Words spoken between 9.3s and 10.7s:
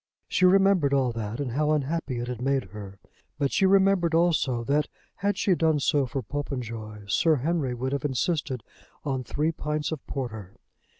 pints of porter.